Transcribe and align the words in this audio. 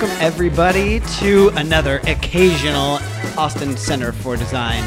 Welcome, 0.00 0.16
everybody, 0.20 1.00
to 1.18 1.48
another 1.56 1.96
occasional 2.06 3.00
Austin 3.36 3.76
Center 3.76 4.12
for 4.12 4.36
Design 4.36 4.84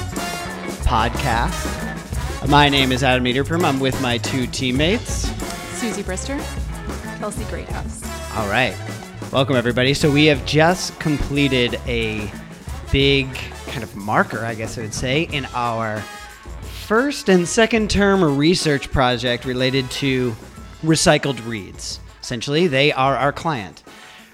podcast. 0.86 2.48
My 2.48 2.70
name 2.70 2.94
is 2.94 3.04
Adam 3.04 3.26
Niederprim. 3.26 3.66
I'm 3.66 3.82
with 3.82 4.02
my 4.02 4.20
two 4.20 4.48
teammates. 4.48 5.28
Susie 5.78 6.02
Brister, 6.02 6.40
Kelsey 7.20 7.44
Greathouse. 7.44 8.02
All 8.38 8.48
right. 8.50 8.74
Welcome, 9.34 9.58
everybody. 9.58 9.94
So, 9.94 10.10
we 10.10 10.28
have 10.28 10.46
just 10.46 10.98
completed 11.02 11.78
a 11.88 12.32
big 12.90 13.34
kind 13.68 13.84
of 13.84 13.94
marker, 13.98 14.46
I 14.46 14.56
guess 14.56 14.78
I 14.78 14.84
would 14.84 14.94
say, 14.94 15.24
in 15.24 15.46
our 15.54 16.00
first 16.86 17.28
and 17.28 17.46
second 17.46 17.90
term 17.90 18.38
research 18.38 18.90
project 18.90 19.44
related 19.44 19.92
to 19.92 20.34
recycled 20.82 21.46
reads. 21.46 22.00
Essentially, 22.22 22.68
they 22.68 22.94
are 22.94 23.18
our 23.18 23.34
client. 23.34 23.84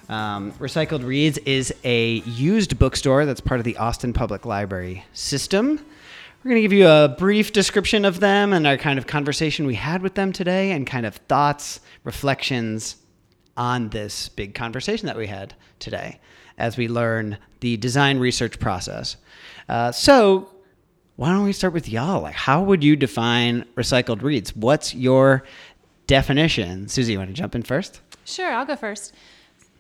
Um, 0.10 0.54
Recycled 0.54 1.06
Reads 1.06 1.38
is 1.40 1.74
a 1.84 2.20
used 2.20 2.80
bookstore 2.80 3.26
that's 3.26 3.42
part 3.42 3.60
of 3.60 3.66
the 3.66 3.76
Austin 3.78 4.14
Public 4.14 4.46
Library 4.46 5.04
system. 5.12 5.84
We're 6.44 6.50
going 6.50 6.56
to 6.56 6.62
give 6.62 6.74
you 6.74 6.88
a 6.88 7.14
brief 7.18 7.52
description 7.52 8.06
of 8.06 8.22
them 8.22 8.54
and 8.54 8.66
our 8.66 8.78
kind 8.78 8.98
of 8.98 9.06
conversation 9.06 9.66
we 9.66 9.76
had 9.76 10.02
with 10.02 10.14
them 10.14 10.32
today 10.32 10.72
and 10.72 10.88
kind 10.88 11.06
of 11.06 11.16
thoughts, 11.28 11.82
reflections 12.06 12.96
on 13.58 13.90
this 13.90 14.30
big 14.30 14.54
conversation 14.54 15.08
that 15.08 15.18
we 15.18 15.28
had 15.28 15.56
today 15.80 16.20
as 16.58 16.78
we 16.78 16.88
learn 16.88 17.38
the 17.60 17.76
design 17.76 18.20
research 18.20 18.60
process. 18.60 19.18
Uh, 19.68 19.92
so, 19.92 20.50
why 21.18 21.32
don't 21.32 21.44
we 21.44 21.52
start 21.52 21.74
with 21.74 21.90
y'all? 21.90 22.22
Like, 22.22 22.36
how 22.36 22.62
would 22.62 22.84
you 22.84 22.96
define 22.96 23.66
recycled 23.76 24.22
reads? 24.22 24.56
What's 24.56 24.94
your 24.96 25.44
definition? 26.06 26.88
Susie, 26.88 27.14
you 27.14 27.18
want 27.18 27.30
to 27.30 27.34
jump 27.34 27.56
in 27.56 27.64
first? 27.64 28.02
Sure, 28.24 28.54
I'll 28.54 28.66
go 28.66 28.76
first. 28.76 29.14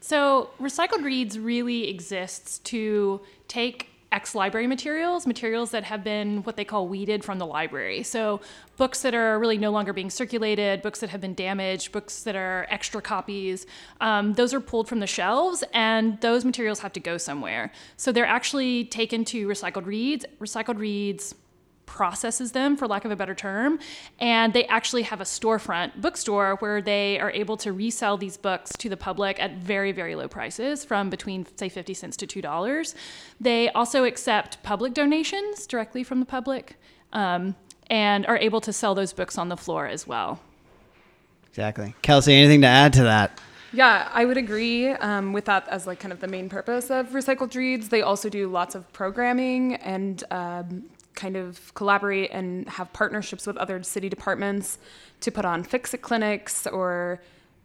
So, 0.07 0.51
Recycled 0.61 1.03
Reads 1.03 1.37
really 1.37 1.89
exists 1.89 2.59
to 2.59 3.19
take 3.49 3.89
ex 4.13 4.33
library 4.33 4.65
materials, 4.65 5.27
materials 5.27 5.71
that 5.71 5.83
have 5.83 6.01
been 6.01 6.43
what 6.43 6.55
they 6.55 6.63
call 6.63 6.87
weeded 6.87 7.25
from 7.25 7.39
the 7.39 7.45
library. 7.45 8.03
So, 8.03 8.39
books 8.77 9.01
that 9.01 9.13
are 9.13 9.37
really 9.37 9.57
no 9.57 9.69
longer 9.69 9.91
being 9.91 10.09
circulated, 10.09 10.81
books 10.81 11.01
that 11.01 11.09
have 11.09 11.19
been 11.19 11.33
damaged, 11.33 11.91
books 11.91 12.23
that 12.23 12.37
are 12.37 12.67
extra 12.69 13.01
copies, 13.01 13.65
um, 13.99 14.31
those 14.35 14.53
are 14.53 14.61
pulled 14.61 14.87
from 14.87 15.01
the 15.01 15.07
shelves 15.07 15.61
and 15.73 16.21
those 16.21 16.45
materials 16.45 16.79
have 16.79 16.93
to 16.93 17.01
go 17.01 17.17
somewhere. 17.17 17.73
So, 17.97 18.13
they're 18.13 18.25
actually 18.25 18.85
taken 18.85 19.25
to 19.25 19.45
Recycled 19.45 19.85
Reads. 19.85 20.25
Recycled 20.39 20.77
Reads 20.77 21.35
processes 21.87 22.51
them 22.51 22.77
for 22.77 22.87
lack 22.87 23.03
of 23.03 23.09
a 23.09 23.15
better 23.15 23.33
term 23.33 23.79
and 24.19 24.53
they 24.53 24.65
actually 24.67 25.01
have 25.01 25.19
a 25.19 25.23
storefront 25.23 25.99
bookstore 25.99 26.55
where 26.59 26.79
they 26.79 27.19
are 27.19 27.31
able 27.31 27.57
to 27.57 27.71
resell 27.71 28.17
these 28.17 28.37
books 28.37 28.71
to 28.77 28.87
the 28.87 28.97
public 28.97 29.39
at 29.39 29.57
very 29.57 29.91
very 29.91 30.15
low 30.15 30.27
prices 30.27 30.85
from 30.85 31.09
between 31.09 31.47
say 31.57 31.69
50 31.69 31.95
cents 31.95 32.15
to 32.17 32.27
$2 32.27 32.93
they 33.41 33.69
also 33.69 34.03
accept 34.03 34.61
public 34.61 34.93
donations 34.93 35.65
directly 35.65 36.03
from 36.03 36.19
the 36.19 36.25
public 36.25 36.77
um, 37.13 37.55
and 37.89 38.25
are 38.25 38.37
able 38.37 38.61
to 38.61 38.73
sell 38.73 38.95
those 38.95 39.13
books 39.13 39.37
on 39.37 39.49
the 39.49 39.57
floor 39.57 39.87
as 39.87 40.05
well. 40.05 40.39
Exactly. 41.47 41.95
Kelsey 42.01 42.35
anything 42.35 42.61
to 42.61 42.67
add 42.67 42.93
to 42.93 43.03
that? 43.03 43.39
Yeah, 43.73 44.09
I 44.13 44.25
would 44.25 44.37
agree 44.37 44.89
um, 44.89 45.33
with 45.33 45.45
that 45.45 45.67
as 45.67 45.87
like 45.87 45.99
kind 45.99 46.11
of 46.13 46.19
the 46.19 46.27
main 46.27 46.49
purpose 46.49 46.89
of 46.89 47.09
recycled 47.09 47.53
reads. 47.55 47.89
They 47.89 48.01
also 48.01 48.29
do 48.29 48.47
lots 48.47 48.75
of 48.75 48.91
programming 48.93 49.75
and 49.75 50.23
um, 50.31 50.83
kind 51.17 51.35
of 51.35 51.73
collaborate 51.73 52.31
and 52.31 52.69
have 52.69 52.93
partnerships 52.93 53.45
with 53.45 53.57
other 53.57 53.83
city 53.83 54.07
departments 54.07 54.77
to 55.19 55.31
put 55.31 55.43
on 55.43 55.63
fix 55.63 55.93
it 55.93 56.01
clinics 56.01 56.65
or 56.67 57.19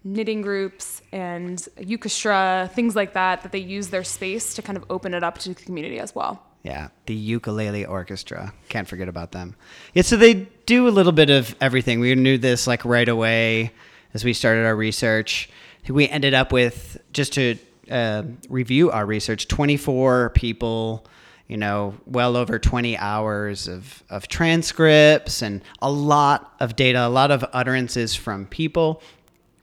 knitting 0.05 0.43
groups 0.43 1.01
and 1.13 1.59
Ukestra, 1.79 2.69
things 2.73 2.97
like 2.97 3.13
that, 3.13 3.43
that 3.43 3.53
they 3.53 3.59
use 3.59 3.89
their 3.89 4.03
space 4.03 4.55
to 4.55 4.63
kind 4.63 4.77
of 4.77 4.85
open 4.91 5.15
it 5.15 5.23
up 5.23 5.39
to 5.39 5.51
the 5.51 5.55
community 5.55 6.01
as 6.01 6.13
well. 6.13 6.43
Yeah, 6.65 6.89
the 7.07 7.15
ukulele 7.15 7.85
orchestra. 7.85 8.53
Can't 8.69 8.89
forget 8.89 9.09
about 9.09 9.33
them. 9.33 9.55
Yeah, 9.95 10.03
so 10.03 10.17
they 10.17 10.49
do 10.67 10.89
a 10.89 10.91
little 10.91 11.13
bit 11.13 11.31
of 11.31 11.55
everything. 11.61 12.01
We 12.01 12.15
knew 12.15 12.39
this 12.39 12.67
like 12.67 12.85
right 12.85 13.09
away 13.09 13.73
as 14.15 14.25
we 14.25 14.33
started 14.33 14.65
our 14.67 14.77
research. 14.77 15.51
We 15.89 16.09
ended 16.09 16.35
up 16.35 16.53
with 16.53 16.99
just 17.13 17.33
to 17.35 17.59
uh, 17.91 18.23
review 18.49 18.91
our 18.91 19.05
research 19.05 19.49
24 19.49 20.31
people 20.31 21.05
you 21.53 21.59
know, 21.59 21.95
well 22.07 22.35
over 22.35 22.59
20 22.59 22.97
hours 22.97 23.69
of, 23.69 24.03
of 24.09 24.27
transcripts 24.27 25.43
and 25.43 25.61
a 25.83 25.91
lot 25.91 26.55
of 26.61 26.77
data, 26.77 27.07
a 27.07 27.11
lot 27.11 27.31
of 27.31 27.45
utterances 27.53 28.15
from 28.15 28.47
people. 28.47 29.03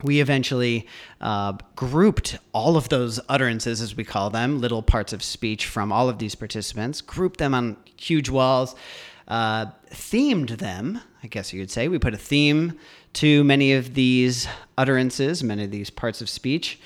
We 0.03 0.21
eventually 0.21 0.85
uh, 1.19 1.53
grouped 1.75 2.37
all 2.53 2.77
of 2.77 2.89
those 2.89 3.19
utterances, 3.27 3.81
as 3.81 3.97
we 3.97 4.03
call 4.03 4.29
them, 4.29 4.61
little 4.61 4.83
parts 4.83 5.13
of 5.13 5.23
speech 5.23 5.65
from 5.65 5.91
all 5.91 6.09
of 6.09 6.19
these 6.19 6.35
participants, 6.35 7.01
grouped 7.01 7.39
them 7.39 7.55
on 7.55 7.75
huge 7.97 8.29
walls, 8.29 8.75
uh, 9.27 9.65
themed 9.91 10.59
them, 10.59 11.01
I 11.23 11.27
guess 11.27 11.51
you 11.51 11.59
could 11.59 11.71
say. 11.71 11.87
We 11.87 11.97
put 11.97 12.13
a 12.13 12.17
theme 12.17 12.77
to 13.13 13.43
many 13.43 13.73
of 13.73 13.95
these 13.95 14.47
utterances, 14.77 15.43
many 15.43 15.63
of 15.63 15.71
these 15.71 15.89
parts 15.89 16.21
of 16.21 16.29
speech, 16.29 16.79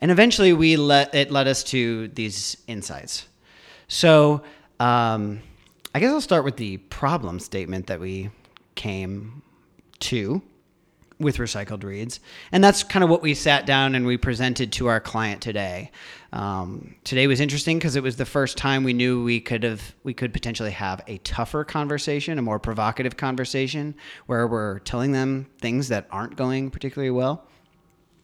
and 0.00 0.10
eventually 0.10 0.52
we 0.52 0.76
let 0.76 1.14
it 1.14 1.30
led 1.30 1.46
us 1.46 1.62
to 1.64 2.08
these 2.08 2.56
insights. 2.66 3.28
So 3.88 4.42
um, 4.78 5.40
I 5.94 6.00
guess 6.00 6.12
I'll 6.12 6.20
start 6.20 6.44
with 6.44 6.56
the 6.56 6.76
problem 6.76 7.40
statement 7.40 7.86
that 7.88 8.00
we 8.00 8.30
came 8.74 9.42
to 10.00 10.42
with 11.18 11.38
recycled 11.38 11.82
reads. 11.82 12.20
And 12.52 12.62
that's 12.62 12.84
kind 12.84 13.02
of 13.02 13.10
what 13.10 13.22
we 13.22 13.34
sat 13.34 13.66
down 13.66 13.94
and 13.94 14.06
we 14.06 14.16
presented 14.16 14.70
to 14.72 14.86
our 14.86 15.00
client 15.00 15.42
today. 15.42 15.90
Um, 16.32 16.94
today 17.02 17.26
was 17.26 17.40
interesting 17.40 17.78
because 17.78 17.96
it 17.96 18.02
was 18.02 18.16
the 18.16 18.24
first 18.24 18.56
time 18.56 18.84
we 18.84 18.92
knew 18.92 19.24
we 19.24 19.40
could 19.40 19.64
have 19.64 19.94
we 20.04 20.14
could 20.14 20.32
potentially 20.32 20.70
have 20.70 21.00
a 21.08 21.18
tougher 21.18 21.64
conversation, 21.64 22.38
a 22.38 22.42
more 22.42 22.58
provocative 22.58 23.16
conversation, 23.16 23.94
where 24.26 24.46
we're 24.46 24.78
telling 24.80 25.12
them 25.12 25.46
things 25.60 25.88
that 25.88 26.06
aren't 26.10 26.36
going 26.36 26.70
particularly 26.70 27.10
well, 27.10 27.46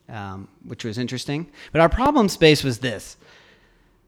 um, 0.08 0.46
which 0.64 0.84
was 0.84 0.98
interesting. 0.98 1.50
But 1.72 1.80
our 1.80 1.88
problem 1.88 2.28
space 2.28 2.62
was 2.62 2.78
this: 2.78 3.16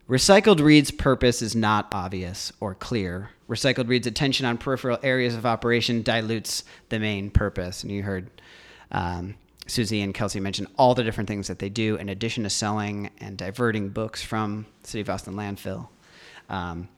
Recycled 0.08 0.60
Read's 0.60 0.92
purpose 0.92 1.42
is 1.42 1.56
not 1.56 1.88
obvious 1.92 2.52
or 2.60 2.74
clear. 2.74 3.30
Recycled 3.48 3.88
Read's 3.88 4.06
attention 4.06 4.46
on 4.46 4.56
peripheral 4.56 4.98
areas 5.02 5.34
of 5.34 5.44
operation 5.44 6.02
dilutes 6.02 6.62
the 6.90 7.00
main 7.00 7.28
purpose. 7.28 7.82
And 7.82 7.90
you 7.90 8.04
heard 8.04 8.30
um, 8.92 9.34
Susie 9.66 10.00
and 10.00 10.14
Kelsey 10.14 10.38
mention 10.38 10.68
all 10.78 10.94
the 10.94 11.02
different 11.02 11.28
things 11.28 11.48
that 11.48 11.58
they 11.58 11.68
do 11.68 11.96
in 11.96 12.08
addition 12.08 12.44
to 12.44 12.50
selling 12.50 13.10
and 13.18 13.36
diverting 13.36 13.88
books 13.88 14.22
from 14.22 14.66
City 14.84 15.00
of 15.00 15.10
Austin 15.10 15.34
landfill. 15.34 15.88
Um, 16.48 16.88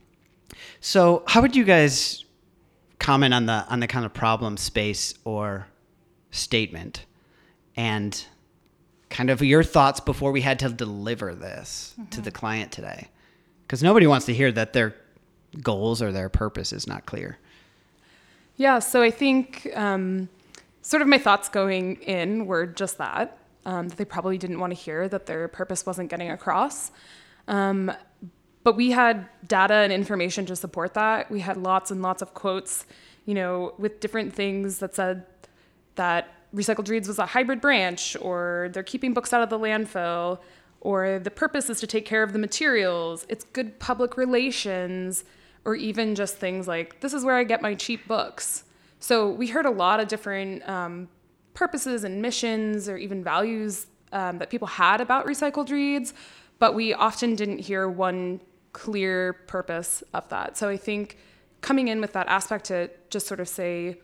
so, 0.81 1.23
how 1.27 1.41
would 1.41 1.57
you 1.57 1.65
guys 1.65 2.27
comment 2.99 3.33
on 3.33 3.47
the 3.47 3.65
on 3.71 3.81
the 3.81 3.87
kind 3.87 4.05
of 4.05 4.13
problem 4.13 4.57
space 4.57 5.15
or 5.25 5.67
statement 6.31 7.07
and 7.77 8.25
kind 9.11 9.31
of 9.31 9.43
your 9.43 9.63
thoughts 9.63 10.01
before 10.01 10.33
we 10.33 10.41
had 10.41 10.59
to 10.59 10.69
deliver 10.69 11.35
this 11.35 11.95
mm-hmm. 11.99 12.11
to 12.11 12.21
the 12.21 12.31
client 12.31 12.73
today. 12.73 13.09
Because 13.67 13.83
nobody 13.83 14.07
wants 14.07 14.27
to 14.27 14.35
hear 14.35 14.51
that 14.53 14.73
their 14.73 14.95
goals 15.63 16.03
or 16.03 16.13
their 16.13 16.29
purpose 16.29 16.73
is 16.73 16.87
not 16.87 17.07
clear. 17.07 17.39
Yeah 18.57 18.81
so 18.81 19.03
i 19.03 19.11
think 19.11 19.69
um, 19.75 20.29
sort 20.83 21.01
of 21.01 21.09
my 21.09 21.19
thoughts 21.19 21.49
going 21.49 21.97
in 22.03 22.47
were 22.47 22.67
just 22.67 22.99
that 22.99 23.39
um, 23.65 23.89
that 23.89 23.99
they 23.99 24.05
probably 24.05 24.39
didn't 24.39 24.59
want 24.59 24.73
to 24.73 24.79
hear 24.79 25.09
that 25.09 25.27
their 25.27 25.47
purpose 25.49 25.85
wasn't 25.85 26.09
getting 26.09 26.31
across. 26.31 26.91
Um, 27.47 27.93
but 28.65 28.77
we 28.77 28.91
had 28.91 29.29
data 29.47 29.75
and 29.75 29.93
information 29.93 30.47
to 30.47 30.57
support 30.57 30.95
that. 30.95 31.31
We 31.31 31.41
had 31.41 31.57
lots 31.57 31.91
and 31.91 32.03
lots 32.03 32.23
of 32.23 32.35
quotes 32.35 32.87
you 33.27 33.35
know 33.35 33.75
with 33.79 34.01
different 34.01 34.35
things 34.35 34.79
that 34.79 34.95
said 34.95 35.27
that 35.97 36.33
Recycled 36.55 36.89
Reads 36.89 37.09
was 37.09 37.19
a 37.19 37.27
hybrid 37.27 37.61
branch, 37.61 38.17
or 38.21 38.71
they're 38.73 38.83
keeping 38.83 39.13
books 39.13 39.33
out 39.33 39.43
of 39.43 39.51
the 39.51 39.59
landfill, 39.59 40.41
or 40.81 41.19
the 41.19 41.31
purpose 41.31 41.69
is 41.69 41.81
to 41.81 41.87
take 41.87 42.07
care 42.07 42.23
of 42.23 42.33
the 42.33 42.39
materials. 42.39 43.27
It's 43.29 43.45
good 43.45 43.79
public 43.79 44.17
relations, 44.17 45.25
or 45.65 45.75
even 45.75 46.15
just 46.15 46.37
things 46.37 46.67
like, 46.67 47.01
this 47.01 47.13
is 47.13 47.25
where 47.25 47.37
I 47.37 47.45
get 47.45 47.61
my 47.61 47.75
cheap 47.75 48.09
books. 48.09 48.65
So 49.01 49.29
we 49.31 49.49
heard 49.49 49.67
a 49.67 49.71
lot 49.71 50.01
of 50.01 50.09
different 50.09 50.67
um, 50.69 51.09
purposes 51.53 52.05
and 52.05 52.23
missions, 52.23 52.89
or 52.89 52.97
even 52.97 53.23
values 53.23 53.87
um, 54.13 54.39
that 54.39 54.49
people 54.49 54.69
had 54.69 55.01
about 55.01 55.27
Recycled 55.27 55.71
Reads, 55.71 56.15
but 56.59 56.75
we 56.75 56.95
often 56.95 57.35
didn't 57.35 57.59
hear 57.59 57.89
one 57.89 58.41
clear 58.73 59.33
purpose 59.33 60.03
of 60.15 60.29
that. 60.31 60.57
So 60.57 60.69
I 60.69 60.77
think 60.77 61.19
coming 61.61 61.89
in 61.89 62.01
with 62.01 62.13
that 62.13 62.29
aspect 62.29 62.67
to 62.67 62.89
just 63.11 63.27
sort 63.27 63.41
of 63.41 63.49
say, 63.49 64.01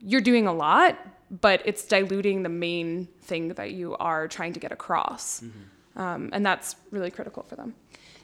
you're 0.00 0.20
doing 0.20 0.46
a 0.46 0.52
lot, 0.52 0.98
but 1.30 1.62
it's 1.64 1.84
diluting 1.84 2.42
the 2.42 2.48
main 2.48 3.08
thing 3.22 3.48
that 3.48 3.72
you 3.72 3.96
are 3.96 4.28
trying 4.28 4.52
to 4.52 4.60
get 4.60 4.72
across. 4.72 5.40
Mm-hmm. 5.40 6.00
Um, 6.00 6.30
and 6.32 6.44
that's 6.44 6.76
really 6.90 7.10
critical 7.10 7.42
for 7.42 7.56
them. 7.56 7.74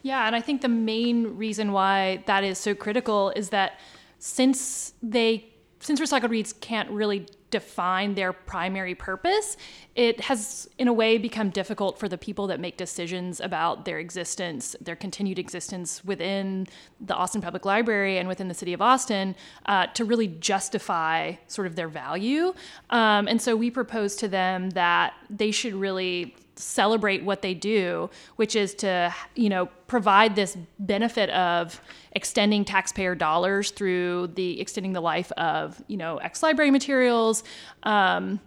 Yeah, 0.03 0.27
and 0.27 0.37
I 0.37 0.41
think 0.41 0.63
the 0.63 0.69
main 0.69 1.37
reason 1.37 1.73
why 1.73 2.23
that 2.27 2.45
is 2.45 2.59
so 2.59 2.75
critical 2.75 3.31
is 3.31 3.51
that 3.51 3.79
since 4.19 4.95
they 5.03 5.52
since 5.83 6.01
recycled 6.01 6.31
reads 6.31 6.53
can't 6.55 6.91
really 6.91 7.27
define 7.51 8.15
their 8.15 8.33
primary 8.33 8.95
purpose, 8.95 9.57
it 9.95 10.21
has, 10.23 10.69
in 10.79 10.89
a 10.89 10.93
way, 10.93 11.19
become 11.19 11.51
difficult 11.51 11.99
for 11.99 12.09
the 12.09 12.17
people 12.17 12.47
that 12.47 12.59
make 12.59 12.79
decisions 12.79 13.41
about 13.41 13.85
their 13.85 13.99
existence, 13.99 14.75
their 14.81 14.97
continued 14.97 15.39
existence 15.39 16.03
within 16.05 16.67
the 17.01 17.15
Austin 17.15 17.43
Public 17.43 17.67
Library 17.67 18.17
and 18.17 18.27
within 18.27 18.49
the 18.49 18.55
city 18.55 18.73
of 18.73 18.81
Austin 18.81 19.37
uh, 19.67 19.87
to 19.89 20.05
really 20.05 20.29
justify 20.29 21.35
sort 21.47 21.67
of 21.67 21.77
their 21.77 21.89
value. 21.89 22.55
Um, 22.89 23.29
and 23.29 23.43
so 23.43 23.55
we 23.55 23.71
propose 23.71 24.17
to 24.17 24.29
them 24.29 24.71
that 24.71 25.13
they 25.29 25.51
should 25.51 25.75
really 25.75 26.35
celebrate 26.57 27.25
what 27.25 27.43
they 27.43 27.55
do, 27.55 28.11
which 28.37 28.55
is 28.57 28.75
to, 28.75 29.15
you 29.35 29.49
know, 29.49 29.67
provide 29.87 30.37
this 30.37 30.57
benefit 30.79 31.31
of 31.31 31.81
extending 32.13 32.65
taxpayer 32.65 33.15
dollars 33.15 33.71
through 33.71 34.29
the 34.29 34.61
extending 34.61 34.93
the 34.93 35.01
life 35.01 35.33
of, 35.33 35.83
you 35.89 35.97
know, 35.97 36.19
ex 36.19 36.43
library 36.43 36.71
materials. 36.71 37.43
Um, 37.83 38.41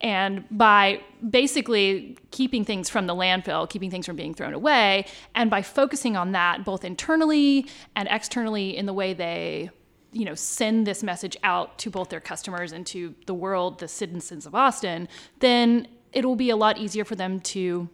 and 0.00 0.44
by 0.50 1.00
basically 1.30 2.18
keeping 2.30 2.64
things 2.64 2.90
from 2.90 3.06
the 3.06 3.14
landfill, 3.14 3.68
keeping 3.68 3.90
things 3.90 4.04
from 4.04 4.16
being 4.16 4.34
thrown 4.34 4.52
away, 4.52 5.06
and 5.34 5.50
by 5.50 5.62
focusing 5.62 6.16
on 6.16 6.32
that 6.32 6.64
both 6.64 6.84
internally 6.84 7.66
and 7.94 8.06
externally 8.10 8.76
in 8.76 8.86
the 8.86 8.92
way 8.92 9.14
they 9.14 9.70
you 10.12 10.24
know 10.24 10.34
send 10.34 10.86
this 10.86 11.02
message 11.02 11.36
out 11.42 11.78
to 11.78 11.90
both 11.90 12.08
their 12.08 12.20
customers 12.20 12.72
and 12.72 12.86
to 12.86 13.14
the 13.26 13.34
world 13.34 13.80
the 13.80 13.88
citizens 13.88 14.46
of 14.46 14.54
austin 14.54 15.08
then 15.40 15.86
it 16.12 16.24
will 16.24 16.36
be 16.36 16.50
a 16.50 16.56
lot 16.56 16.78
easier 16.78 17.04
for 17.04 17.14
them 17.14 17.40
to 17.40 17.88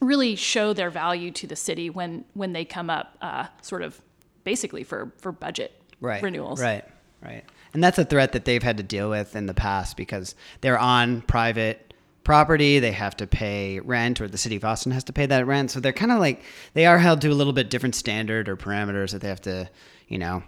really 0.00 0.36
show 0.36 0.72
their 0.72 0.90
value 0.90 1.30
to 1.30 1.46
the 1.46 1.56
city 1.56 1.90
when 1.90 2.24
when 2.34 2.52
they 2.52 2.64
come 2.64 2.90
up 2.90 3.16
uh, 3.20 3.46
sort 3.62 3.82
of 3.82 4.00
basically 4.44 4.84
for 4.84 5.12
for 5.18 5.32
budget 5.32 5.80
right. 6.00 6.22
renewals 6.22 6.60
Right, 6.60 6.84
right. 7.22 7.44
And 7.74 7.84
that's 7.84 7.98
a 7.98 8.04
threat 8.04 8.32
that 8.32 8.44
they've 8.44 8.62
had 8.62 8.78
to 8.78 8.82
deal 8.82 9.10
with 9.10 9.36
in 9.36 9.46
the 9.46 9.54
past 9.54 9.96
because 9.96 10.34
they're 10.60 10.78
on 10.78 11.20
private 11.22 11.94
property. 12.24 12.78
They 12.78 12.92
have 12.92 13.16
to 13.18 13.26
pay 13.26 13.80
rent, 13.80 14.20
or 14.20 14.28
the 14.28 14.38
city 14.38 14.56
of 14.56 14.64
Austin 14.64 14.92
has 14.92 15.04
to 15.04 15.12
pay 15.12 15.26
that 15.26 15.46
rent. 15.46 15.70
So 15.70 15.80
they're 15.80 15.92
kind 15.92 16.12
of 16.12 16.18
like 16.18 16.42
they 16.74 16.86
are 16.86 16.98
held 16.98 17.20
to 17.22 17.28
a 17.28 17.34
little 17.34 17.52
bit 17.52 17.68
different 17.68 17.94
standard 17.94 18.48
or 18.48 18.56
parameters 18.56 19.12
that 19.12 19.20
they 19.20 19.28
have 19.28 19.42
to, 19.42 19.68
you 20.08 20.18
know, 20.18 20.42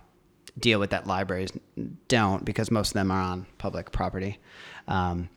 deal 0.58 0.80
with 0.80 0.90
that 0.90 1.06
libraries 1.06 1.50
don't 2.08 2.44
because 2.44 2.70
most 2.70 2.88
of 2.88 2.94
them 2.94 3.10
are 3.10 3.20
on 3.20 3.46
public 3.58 3.92
property. 3.92 4.38
Um, 4.88 5.28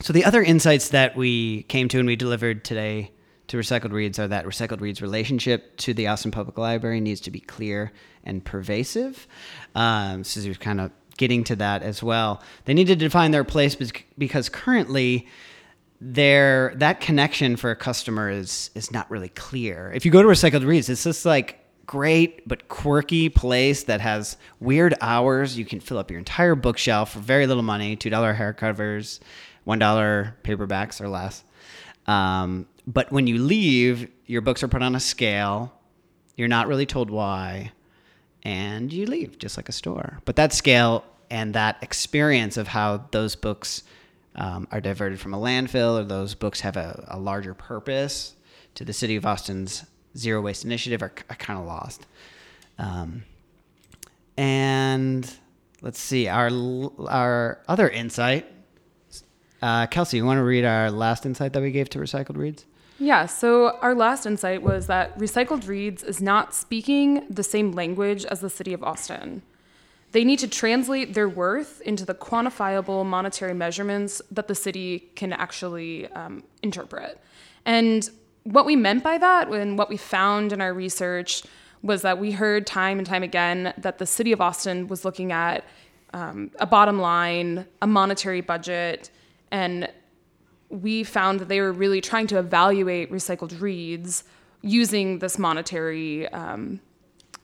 so 0.00 0.12
the 0.12 0.24
other 0.24 0.42
insights 0.42 0.88
that 0.90 1.16
we 1.16 1.62
came 1.64 1.88
to 1.88 1.98
and 1.98 2.06
we 2.06 2.16
delivered 2.16 2.64
today 2.64 3.12
to 3.48 3.56
Recycled 3.56 3.92
Reads 3.92 4.18
are 4.18 4.28
that 4.28 4.46
Recycled 4.46 4.80
Reads' 4.80 5.02
relationship 5.02 5.76
to 5.78 5.94
the 5.94 6.08
Austin 6.08 6.30
Public 6.30 6.58
Library 6.58 7.00
needs 7.00 7.20
to 7.22 7.30
be 7.30 7.40
clear 7.40 7.92
and 8.24 8.44
pervasive. 8.44 9.26
Um, 9.74 10.24
so 10.24 10.40
we're 10.40 10.54
kind 10.54 10.80
of 10.80 10.90
getting 11.16 11.44
to 11.44 11.56
that 11.56 11.82
as 11.82 12.02
well. 12.02 12.42
They 12.64 12.74
need 12.74 12.86
to 12.88 12.96
define 12.96 13.30
their 13.30 13.44
place 13.44 13.76
because 14.18 14.48
currently 14.48 15.28
their 16.00 16.74
that 16.76 17.00
connection 17.00 17.56
for 17.56 17.70
a 17.70 17.76
customer 17.76 18.28
is 18.28 18.70
is 18.74 18.90
not 18.90 19.10
really 19.10 19.28
clear. 19.30 19.92
If 19.94 20.04
you 20.04 20.10
go 20.10 20.22
to 20.22 20.28
Recycled 20.28 20.66
Reads, 20.66 20.88
it's 20.88 21.04
just 21.04 21.24
like 21.24 21.60
great 21.86 22.46
but 22.48 22.68
quirky 22.68 23.28
place 23.28 23.84
that 23.84 24.00
has 24.00 24.36
weird 24.60 24.94
hours. 25.00 25.56
You 25.56 25.64
can 25.64 25.80
fill 25.80 25.98
up 25.98 26.10
your 26.10 26.18
entire 26.18 26.54
bookshelf 26.54 27.12
for 27.12 27.20
very 27.20 27.46
little 27.46 27.62
money, 27.62 27.96
two 27.96 28.10
dollar 28.10 28.34
hardcovers, 28.34 29.20
$1 29.66 30.32
paperbacks 30.42 31.00
or 31.00 31.08
less. 31.08 31.44
Um, 32.06 32.66
but 32.86 33.10
when 33.10 33.26
you 33.26 33.38
leave, 33.38 34.10
your 34.26 34.40
books 34.40 34.62
are 34.62 34.68
put 34.68 34.82
on 34.82 34.94
a 34.94 35.00
scale. 35.00 35.72
You're 36.36 36.48
not 36.48 36.68
really 36.68 36.86
told 36.86 37.10
why. 37.10 37.72
And 38.42 38.92
you 38.92 39.06
leave 39.06 39.38
just 39.38 39.56
like 39.56 39.68
a 39.68 39.72
store. 39.72 40.20
But 40.24 40.36
that 40.36 40.52
scale 40.52 41.04
and 41.30 41.54
that 41.54 41.78
experience 41.82 42.56
of 42.56 42.68
how 42.68 43.06
those 43.10 43.36
books 43.36 43.82
um, 44.36 44.68
are 44.70 44.80
diverted 44.80 45.20
from 45.20 45.32
a 45.32 45.38
landfill 45.38 46.00
or 46.00 46.04
those 46.04 46.34
books 46.34 46.60
have 46.60 46.76
a, 46.76 47.04
a 47.08 47.18
larger 47.18 47.54
purpose 47.54 48.34
to 48.74 48.84
the 48.84 48.92
city 48.92 49.16
of 49.16 49.24
Austin's 49.24 49.84
zero 50.16 50.40
waste 50.40 50.64
initiative 50.64 51.02
are, 51.02 51.12
are 51.30 51.36
kind 51.36 51.58
of 51.58 51.66
lost. 51.66 52.06
Um, 52.78 53.24
and 54.36 55.32
let's 55.80 56.00
see, 56.00 56.28
our, 56.28 56.50
our 57.08 57.60
other 57.68 57.88
insight 57.88 58.46
uh, 59.64 59.86
Kelsey, 59.86 60.18
you 60.18 60.26
want 60.26 60.36
to 60.36 60.44
read 60.44 60.66
our 60.66 60.90
last 60.90 61.24
insight 61.24 61.54
that 61.54 61.62
we 61.62 61.70
gave 61.70 61.88
to 61.88 61.98
Recycled 61.98 62.36
Reads? 62.36 62.66
Yeah, 62.98 63.24
so 63.24 63.78
our 63.78 63.94
last 63.94 64.26
insight 64.26 64.62
was 64.62 64.88
that 64.88 65.18
Recycled 65.18 65.66
Reads 65.66 66.02
is 66.02 66.20
not 66.20 66.52
speaking 66.52 67.24
the 67.30 67.42
same 67.42 67.72
language 67.72 68.26
as 68.26 68.40
the 68.40 68.50
city 68.50 68.74
of 68.74 68.84
Austin. 68.84 69.40
They 70.12 70.22
need 70.22 70.38
to 70.40 70.48
translate 70.48 71.14
their 71.14 71.30
worth 71.30 71.80
into 71.80 72.04
the 72.04 72.12
quantifiable 72.12 73.06
monetary 73.06 73.54
measurements 73.54 74.20
that 74.30 74.48
the 74.48 74.54
city 74.54 75.10
can 75.16 75.32
actually 75.32 76.08
um, 76.08 76.44
interpret. 76.62 77.18
And 77.64 78.06
what 78.42 78.66
we 78.66 78.76
meant 78.76 79.02
by 79.02 79.16
that 79.16 79.48
and 79.48 79.78
what 79.78 79.88
we 79.88 79.96
found 79.96 80.52
in 80.52 80.60
our 80.60 80.74
research 80.74 81.42
was 81.82 82.02
that 82.02 82.18
we 82.18 82.32
heard 82.32 82.66
time 82.66 82.98
and 82.98 83.06
time 83.06 83.22
again 83.22 83.72
that 83.78 83.96
the 83.96 84.04
city 84.04 84.32
of 84.32 84.42
Austin 84.42 84.88
was 84.88 85.06
looking 85.06 85.32
at 85.32 85.64
um, 86.12 86.50
a 86.60 86.66
bottom 86.66 86.98
line, 86.98 87.64
a 87.80 87.86
monetary 87.86 88.42
budget, 88.42 89.08
and 89.54 89.88
we 90.68 91.04
found 91.04 91.38
that 91.38 91.48
they 91.48 91.60
were 91.60 91.72
really 91.72 92.00
trying 92.00 92.26
to 92.26 92.38
evaluate 92.38 93.12
recycled 93.12 93.60
reads 93.60 94.24
using 94.62 95.20
this 95.20 95.38
monetary 95.38 96.26
um, 96.30 96.80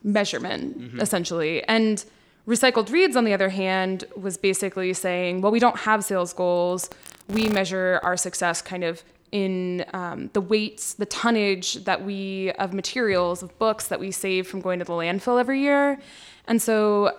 measurement, 0.03 0.77
mm-hmm. 0.77 1.01
essentially. 1.01 1.63
And 1.65 2.05
recycled 2.49 2.91
reads, 2.91 3.15
on 3.15 3.25
the 3.25 3.33
other 3.33 3.51
hand, 3.51 4.03
was 4.17 4.37
basically 4.37 4.93
saying, 4.93 5.41
well, 5.41 5.53
we 5.53 5.61
don't 5.61 5.79
have 5.79 6.03
sales 6.03 6.33
goals. 6.33 6.91
We 7.29 7.49
measure 7.49 8.01
our 8.03 8.17
success 8.17 8.61
kind 8.61 8.83
of 8.83 9.05
in 9.31 9.85
um, 9.93 10.31
the 10.33 10.41
weights, 10.41 10.95
the 10.95 11.07
tonnage 11.07 11.85
that 11.85 12.05
we 12.05 12.51
of 12.59 12.73
materials 12.73 13.41
of 13.45 13.57
books 13.61 13.87
that 13.87 14.01
we 14.01 14.11
save 14.11 14.49
from 14.49 14.61
going 14.61 14.81
to 14.81 14.85
the 14.85 14.93
landfill 14.93 15.39
every 15.39 15.61
year, 15.61 16.01
and 16.49 16.61
so 16.61 17.17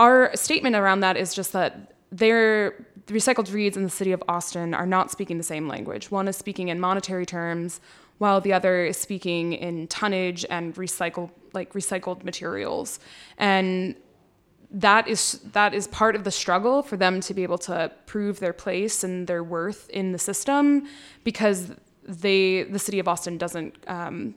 our 0.00 0.34
statement 0.34 0.74
around 0.74 0.98
that 1.00 1.16
is 1.16 1.32
just 1.32 1.52
that 1.52 1.94
they're 2.10 2.86
the 3.08 3.14
recycled 3.14 3.52
reads 3.52 3.76
in 3.76 3.82
the 3.82 3.90
city 3.90 4.12
of 4.12 4.22
Austin 4.28 4.74
are 4.74 4.86
not 4.86 5.10
speaking 5.10 5.38
the 5.38 5.42
same 5.42 5.66
language. 5.66 6.10
One 6.10 6.28
is 6.28 6.36
speaking 6.36 6.68
in 6.68 6.78
monetary 6.78 7.24
terms, 7.24 7.80
while 8.18 8.40
the 8.40 8.52
other 8.52 8.84
is 8.84 8.98
speaking 8.98 9.54
in 9.54 9.88
tonnage 9.88 10.44
and 10.50 10.74
recycled 10.74 11.30
like 11.54 11.72
recycled 11.72 12.22
materials, 12.22 13.00
and 13.38 13.96
that 14.70 15.08
is 15.08 15.40
that 15.52 15.72
is 15.72 15.88
part 15.88 16.14
of 16.14 16.24
the 16.24 16.30
struggle 16.30 16.82
for 16.82 16.98
them 16.98 17.20
to 17.22 17.32
be 17.32 17.42
able 17.42 17.56
to 17.56 17.90
prove 18.04 18.40
their 18.40 18.52
place 18.52 19.02
and 19.02 19.26
their 19.26 19.42
worth 19.42 19.88
in 19.88 20.12
the 20.12 20.18
system 20.18 20.86
because 21.24 21.72
they 22.04 22.64
the 22.64 22.78
city 22.78 22.98
of 22.98 23.08
Austin 23.08 23.38
doesn't 23.38 23.74
um, 23.86 24.34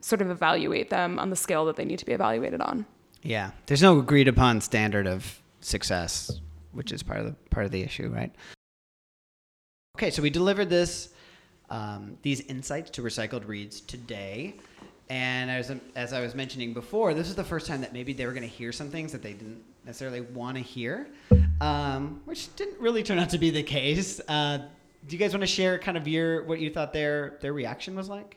sort 0.00 0.22
of 0.22 0.30
evaluate 0.30 0.90
them 0.90 1.18
on 1.18 1.30
the 1.30 1.36
scale 1.36 1.64
that 1.64 1.74
they 1.74 1.84
need 1.84 1.98
to 1.98 2.06
be 2.06 2.12
evaluated 2.12 2.60
on. 2.60 2.86
Yeah, 3.22 3.50
there's 3.66 3.82
no 3.82 3.98
agreed 3.98 4.28
upon 4.28 4.60
standard 4.60 5.08
of 5.08 5.42
success, 5.60 6.40
which 6.72 6.92
is 6.92 7.02
part 7.02 7.20
of 7.20 7.26
the 7.26 7.32
part 7.50 7.66
of 7.66 7.72
the 7.72 7.82
issue, 7.82 8.08
right? 8.08 8.34
Okay, 9.96 10.10
so 10.10 10.22
we 10.22 10.30
delivered 10.30 10.68
this 10.70 11.10
um, 11.70 12.16
these 12.22 12.40
insights 12.42 12.90
to 12.90 13.02
recycled 13.02 13.46
reads 13.46 13.80
today. 13.80 14.54
And 15.10 15.50
as, 15.50 15.72
as 15.96 16.12
I 16.12 16.20
was 16.20 16.34
mentioning 16.34 16.74
before, 16.74 17.14
this 17.14 17.28
is 17.28 17.34
the 17.34 17.44
first 17.44 17.66
time 17.66 17.80
that 17.80 17.94
maybe 17.94 18.12
they 18.12 18.26
were 18.26 18.32
going 18.32 18.42
to 18.42 18.48
hear 18.48 18.72
some 18.72 18.90
things 18.90 19.10
that 19.12 19.22
they 19.22 19.32
didn't 19.32 19.62
necessarily 19.86 20.20
want 20.20 20.58
to 20.58 20.62
hear, 20.62 21.08
um, 21.62 22.20
which 22.26 22.54
didn't 22.56 22.78
really 22.78 23.02
turn 23.02 23.18
out 23.18 23.30
to 23.30 23.38
be 23.38 23.48
the 23.48 23.62
case. 23.62 24.20
Uh, 24.28 24.58
do 25.06 25.16
you 25.16 25.18
guys 25.18 25.32
want 25.32 25.40
to 25.42 25.46
share 25.46 25.78
kind 25.78 25.96
of 25.96 26.06
your 26.06 26.44
what 26.44 26.60
you 26.60 26.70
thought 26.70 26.92
their 26.92 27.38
their 27.40 27.54
reaction 27.54 27.94
was 27.94 28.08
like? 28.08 28.36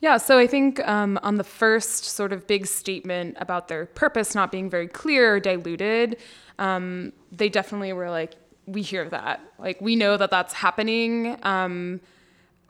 Yeah, 0.00 0.16
so 0.16 0.38
I 0.38 0.46
think 0.46 0.80
um, 0.88 1.18
on 1.22 1.36
the 1.36 1.44
first 1.44 2.04
sort 2.04 2.32
of 2.32 2.46
big 2.46 2.66
statement 2.66 3.36
about 3.38 3.68
their 3.68 3.84
purpose 3.86 4.34
not 4.34 4.50
being 4.50 4.70
very 4.70 4.88
clear 4.88 5.34
or 5.36 5.40
diluted, 5.40 6.16
um, 6.58 7.12
they 7.30 7.50
definitely 7.50 7.92
were 7.92 8.08
like, 8.10 8.34
"We 8.66 8.80
hear 8.82 9.08
that. 9.10 9.40
Like, 9.58 9.80
we 9.80 9.96
know 9.96 10.16
that 10.16 10.30
that's 10.30 10.54
happening." 10.54 11.38
Um, 11.42 12.00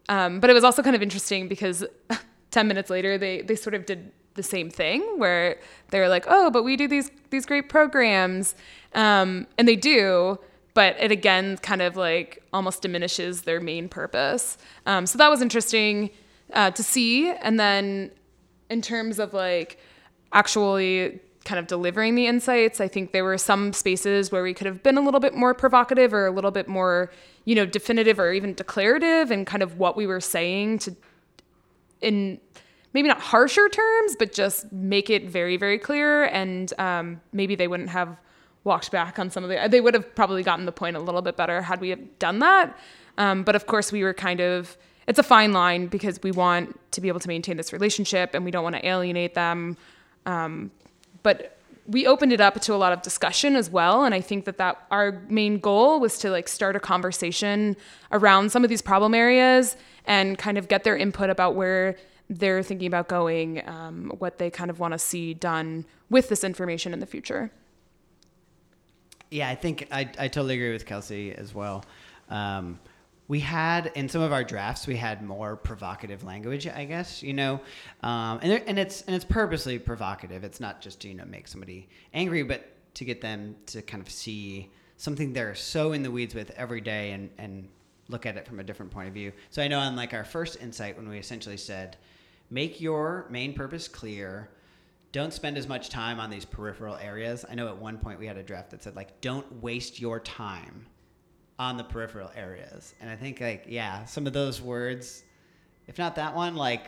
um 0.09 0.41
but 0.41 0.51
it 0.51 0.55
was 0.55 0.65
also 0.65 0.83
kind 0.83 0.97
of 0.97 1.03
interesting 1.03 1.49
because 1.49 1.85
10 2.51 2.67
minutes 2.69 2.91
later 2.91 3.17
they 3.19 3.43
they 3.43 3.57
sort 3.57 3.75
of 3.75 3.87
did 3.87 4.11
the 4.35 4.43
same 4.43 4.71
thing 4.71 5.01
where 5.19 5.59
they're 5.91 6.09
like 6.09 6.25
oh 6.29 6.51
but 6.51 6.63
we 6.65 6.77
do 6.77 6.89
these 6.89 7.11
these 7.31 7.47
great 7.47 7.69
programs 7.69 8.55
um, 8.95 9.47
and 9.59 9.69
they 9.69 9.77
do 9.77 10.39
but 10.75 10.97
it 10.99 11.13
again 11.13 11.57
kind 11.59 11.83
of 11.83 11.97
like 11.97 12.43
almost 12.53 12.83
diminishes 12.83 13.43
their 13.43 13.61
main 13.61 13.89
purpose 13.89 14.57
um, 14.87 15.07
so 15.07 15.19
that 15.19 15.29
was 15.31 15.43
interesting 15.43 16.11
uh, 16.53 16.71
to 16.71 16.83
see 16.83 17.31
and 17.31 17.59
then 17.59 18.11
in 18.69 18.81
terms 18.83 19.19
of 19.19 19.33
like 19.33 19.79
actually 20.33 21.21
kind 21.45 21.59
of 21.59 21.67
delivering 21.67 22.15
the 22.15 22.27
insights 22.27 22.81
i 22.81 22.87
think 22.89 23.13
there 23.13 23.25
were 23.25 23.39
some 23.39 23.73
spaces 23.73 24.31
where 24.31 24.43
we 24.43 24.53
could 24.55 24.67
have 24.67 24.83
been 24.83 24.99
a 24.99 25.01
little 25.01 25.21
bit 25.21 25.35
more 25.35 25.55
provocative 25.55 26.13
or 26.13 26.27
a 26.27 26.31
little 26.31 26.51
bit 26.51 26.69
more 26.69 27.11
you 27.45 27.55
know 27.55 27.67
definitive 27.67 28.19
or 28.19 28.33
even 28.33 28.55
declarative 28.55 29.31
in 29.31 29.45
kind 29.45 29.63
of 29.63 29.79
what 29.79 29.97
we 29.97 30.07
were 30.07 30.21
saying 30.21 30.79
to 30.79 30.95
in 32.01 32.41
maybe 32.93 33.09
not 33.09 33.21
harsher 33.21 33.69
terms, 33.69 34.17
but 34.19 34.33
just 34.33 34.71
make 34.73 35.11
it 35.11 35.29
very, 35.29 35.57
very 35.57 35.79
clear. 35.79 36.25
And 36.25 36.73
um, 36.79 37.21
maybe 37.33 37.55
they 37.55 37.69
wouldn't 37.69 37.91
have 37.91 38.17
walked 38.65 38.91
back 38.91 39.19
on 39.19 39.31
some 39.31 39.45
of 39.45 39.51
the. 39.51 39.69
They 39.69 39.81
would 39.81 39.95
have 39.95 40.15
probably 40.15 40.43
gotten 40.43 40.67
the 40.67 40.73
point 40.73 40.97
a 40.97 41.01
little 41.01 41.23
bit 41.23 41.37
better 41.37 41.63
had 41.63 41.81
we 41.81 41.91
have 41.91 42.19
done 42.19 42.41
that. 42.41 42.77
Um, 43.19 43.43
but 43.43 43.55
of 43.55 43.67
course, 43.67 43.93
we 43.93 44.03
were 44.03 44.15
kind 44.15 44.41
of. 44.41 44.77
It's 45.11 45.19
a 45.19 45.25
fine 45.25 45.53
line 45.53 45.89
because 45.89 46.23
we 46.23 46.31
want 46.31 46.79
to 46.93 47.01
be 47.01 47.09
able 47.09 47.19
to 47.19 47.27
maintain 47.27 47.57
this 47.57 47.73
relationship 47.73 48.33
and 48.33 48.45
we 48.45 48.53
don't 48.53 48.63
want 48.63 48.77
to 48.77 48.87
alienate 48.87 49.35
them. 49.35 49.77
Um, 50.25 50.71
but 51.25 51.59
we 51.89 52.07
opened 52.07 52.33
it 52.33 52.41
up 52.41 52.61
to 52.61 52.75
a 52.75 52.77
lot 52.77 52.93
of 52.93 53.03
discussion 53.03 53.57
as 53.57 53.69
well. 53.69 54.05
And 54.05 54.15
i 54.15 54.21
think 54.21 54.45
that 54.45 54.57
that 54.59 54.87
our 54.93 55.21
main 55.29 55.59
goal 55.59 55.99
was 55.99 56.17
to 56.19 56.31
like 56.31 56.47
start 56.47 56.77
a 56.77 56.81
conversation 56.81 57.77
around 58.13 58.53
some 58.53 58.63
of 58.63 58.71
these 58.71 58.81
problem 58.81 59.13
areas 59.13 59.77
and 60.05 60.39
kind 60.39 60.57
of 60.57 60.69
get 60.69 60.85
their 60.85 60.97
input 60.97 61.29
about 61.29 61.57
where 61.57 61.97
they're 62.29 62.63
thinking 62.63 62.87
about 62.87 63.09
going 63.09 63.69
um, 63.69 64.13
what 64.21 64.39
they 64.39 64.49
kind 64.49 64.71
of 64.71 64.79
want 64.79 64.93
to 64.93 64.99
see 64.99 65.35
done 65.35 65.85
with 66.09 66.29
this 66.29 66.45
information 66.45 66.93
in 66.93 67.01
the 67.01 67.07
future. 67.07 67.51
Yeah 69.29 69.49
i 69.49 69.57
think 69.57 69.89
i, 69.91 70.03
I 70.21 70.29
totally 70.29 70.55
agree 70.55 70.71
with 70.71 70.87
kelsey 70.87 71.35
as 71.35 71.53
well. 71.53 71.85
Um, 72.29 72.79
we 73.31 73.39
had 73.39 73.93
in 73.95 74.09
some 74.09 74.23
of 74.23 74.33
our 74.33 74.43
drafts 74.43 74.89
we 74.89 74.97
had 74.97 75.23
more 75.23 75.55
provocative 75.55 76.25
language 76.25 76.67
i 76.67 76.85
guess 76.85 77.23
you 77.23 77.33
know? 77.33 77.61
Um, 78.03 78.41
and, 78.43 78.53
and 78.67 78.79
it's 78.79 79.03
and 79.03 79.15
it's 79.15 79.25
purposely 79.25 79.79
provocative. 79.79 80.45
It's 80.45 80.61
not 80.61 80.81
just 80.81 81.01
to 81.01 81.09
you 81.09 81.15
know 81.15 81.25
make 81.25 81.49
somebody 81.49 81.89
angry 82.13 82.43
but 82.43 82.67
to 82.95 83.05
get 83.05 83.21
them 83.21 83.57
to 83.67 83.83
kind 83.83 84.03
of 84.03 84.11
see 84.11 84.71
something 84.97 85.33
they're 85.33 85.55
so 85.55 85.93
in 85.93 86.03
the 86.03 86.11
weeds 86.11 86.35
with 86.35 86.51
every 86.57 86.81
day 86.81 87.13
and 87.13 87.31
and 87.39 87.69
look 88.09 88.27
at 88.27 88.37
it 88.37 88.47
from 88.47 88.59
a 88.59 88.65
different 88.65 88.91
point 88.91 89.07
of 89.07 89.15
view. 89.15 89.33
So 89.51 89.63
i 89.63 89.69
know 89.69 89.79
on 89.79 89.95
like 89.97 90.13
our 90.13 90.25
first 90.25 90.61
insight 90.61 90.97
when 90.97 91.09
we 91.09 91.19
essentially 91.19 91.57
said 91.57 91.97
make 92.51 92.81
your 92.81 93.27
main 93.31 93.55
purpose 93.55 93.87
clear. 93.87 94.51
Don't 95.13 95.33
spend 95.33 95.57
as 95.57 95.67
much 95.69 95.89
time 95.89 96.21
on 96.21 96.31
these 96.31 96.45
peripheral 96.45 96.97
areas. 96.97 97.45
I 97.49 97.55
know 97.55 97.69
at 97.69 97.77
one 97.77 97.99
point 97.99 98.21
we 98.21 98.27
had 98.27 98.37
a 98.37 98.43
draft 98.43 98.71
that 98.71 98.83
said 98.83 98.97
like 98.97 99.21
don't 99.21 99.63
waste 99.63 100.01
your 100.01 100.19
time 100.21 100.87
on 101.61 101.77
the 101.77 101.85
peripheral 101.85 102.31
areas. 102.35 102.95
And 103.03 103.11
I 103.11 103.17
think 103.17 103.39
like 103.43 103.67
yeah, 103.69 104.07
some 104.07 104.27
of 104.27 104.33
those 104.33 104.63
words, 104.63 105.23
if 105.87 105.99
not 105.99 106.17
that 106.17 106.35
one, 106.35 106.57
like 106.57 106.87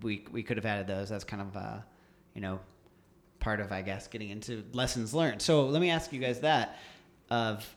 we 0.00 0.24
we 0.32 0.42
could 0.42 0.56
have 0.56 0.64
added 0.64 0.86
those. 0.86 1.10
That's 1.10 1.22
kind 1.22 1.42
of 1.42 1.54
uh, 1.54 1.76
you 2.34 2.40
know, 2.40 2.60
part 3.40 3.60
of 3.60 3.72
I 3.72 3.82
guess 3.82 4.08
getting 4.08 4.30
into 4.30 4.64
lessons 4.72 5.12
learned. 5.12 5.42
So 5.42 5.66
let 5.66 5.82
me 5.82 5.90
ask 5.90 6.14
you 6.14 6.18
guys 6.18 6.40
that 6.40 6.78
of 7.28 7.76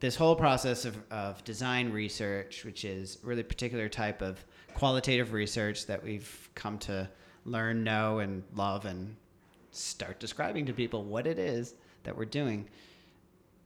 this 0.00 0.14
whole 0.14 0.36
process 0.36 0.84
of, 0.84 0.96
of 1.10 1.42
design 1.44 1.90
research, 1.90 2.64
which 2.64 2.84
is 2.84 3.18
really 3.22 3.42
particular 3.42 3.88
type 3.88 4.20
of 4.20 4.44
qualitative 4.74 5.32
research 5.32 5.86
that 5.86 6.02
we've 6.02 6.50
come 6.54 6.78
to 6.78 7.08
learn, 7.46 7.82
know, 7.82 8.18
and 8.18 8.42
love, 8.54 8.84
and 8.84 9.16
start 9.70 10.20
describing 10.20 10.66
to 10.66 10.74
people 10.74 11.02
what 11.04 11.26
it 11.26 11.38
is 11.38 11.74
that 12.02 12.14
we're 12.14 12.24
doing 12.26 12.68